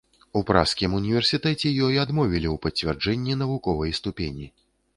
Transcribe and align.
У 0.39 0.41
пражскім 0.49 0.95
універсітэце 0.99 1.73
ёй 1.89 1.99
адмовілі 2.05 2.47
у 2.55 2.55
пацвярджэнні 2.65 3.39
навуковай 3.45 3.97
ступені. 4.03 4.53